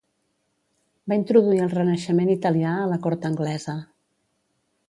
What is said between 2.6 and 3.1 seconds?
a la